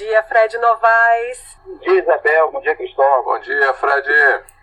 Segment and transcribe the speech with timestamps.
[0.00, 1.58] dia, Fred Novaes.
[1.66, 2.50] Bom dia, Isabel.
[2.50, 3.22] Bom dia, Cristóvão.
[3.22, 4.08] Bom dia, Fred.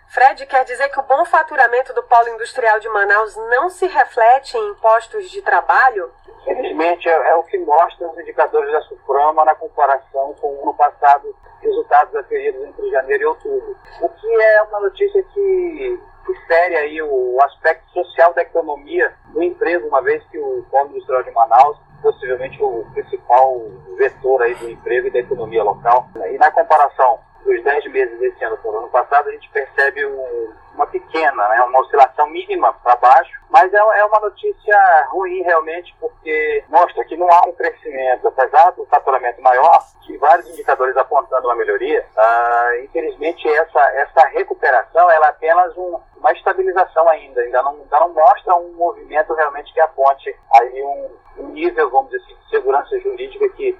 [0.08, 4.56] Fred, quer dizer que o bom faturamento do polo industrial de Manaus não se reflete
[4.56, 6.10] em impostos de trabalho?
[6.42, 10.74] Infelizmente, é, é o que mostra os indicadores da Suframa na comparação com o ano
[10.74, 11.32] passado,
[11.62, 13.76] resultados aferidos entre janeiro e outubro.
[14.00, 19.42] O que é uma notícia que, que fere aí o aspecto social da economia do
[19.42, 23.60] emprego, uma vez que o polo industrial de Manaus possivelmente o principal
[23.96, 26.08] vetor aí do emprego e da economia local.
[26.30, 30.04] E na comparação dos 10 meses desse ano com o ano passado, a gente percebe
[30.06, 35.42] um, uma pequena, né, uma oscilação mínima para baixo, mas é, é, uma notícia ruim
[35.42, 40.96] realmente, porque mostra que não há um crescimento, apesar do faturamento maior, que vários indicadores
[40.96, 47.40] apontando uma melhoria, uh, infelizmente essa, essa recuperação ela é apenas um, uma estabilização ainda,
[47.40, 51.10] ainda não, ainda não mostra um movimento realmente que aponte aí um
[51.58, 53.78] nível, vamos dizer assim, de segurança jurídica que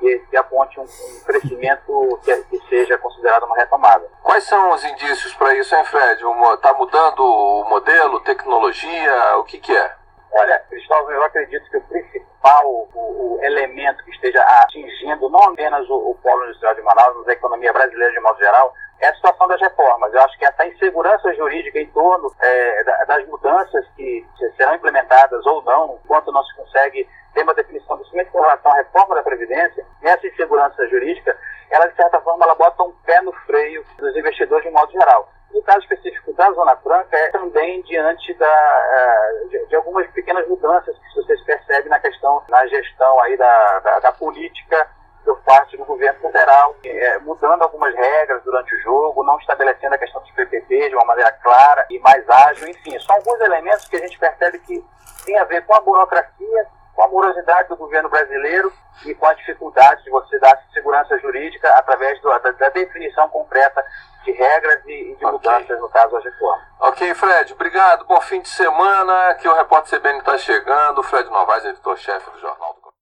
[0.00, 4.08] que, que aponte um, um crescimento que, que, seja considerado uma retomada.
[4.22, 6.22] Quais são os indícios para isso, hein, Fred?
[6.54, 9.94] Está mudando o modelo, tecnologia, o que, que é?
[10.32, 15.88] Olha, Cristóvão, eu acredito que o principal o, o elemento que esteja atingindo não apenas
[15.88, 19.14] o, o polo industrial de Manaus, mas a economia brasileira de modo geral, é a
[19.14, 20.12] situação das reformas.
[20.12, 24.26] Eu acho que essa insegurança jurídica em torno é, das mudanças que
[24.56, 28.76] serão implementadas ou não, enquanto não se consegue ter uma definição, principalmente com relação à
[28.76, 31.36] reforma da Previdência, nessa insegurança jurídica,
[31.70, 35.30] ela, de certa forma, ela bota um pé no freio dos investidores de modo geral.
[35.52, 40.46] No caso específico da Zona Franca, é também diante da, eh, de, de algumas pequenas
[40.48, 44.88] mudanças que vocês percebem na questão, na gestão aí da, da, da política
[45.30, 49.98] por parte do governo federal, é, mudando algumas regras durante o jogo, não estabelecendo a
[49.98, 53.94] questão dos PPP de uma maneira clara e mais ágil, enfim, são alguns elementos que
[53.94, 54.84] a gente percebe que
[55.24, 58.72] tem a ver com a burocracia, com a morosidade do governo brasileiro
[59.06, 63.84] e com a dificuldade de você dar segurança jurídica através do, da, da, definição concreta
[64.24, 65.30] de regras e, de okay.
[65.30, 66.62] mudanças, no caso, da reforma.
[66.80, 68.04] Ok, Fred, obrigado.
[68.04, 71.04] Bom fim de semana, que o Repórter CBN está chegando.
[71.04, 72.69] Fred Novaes, editor-chefe do Jornal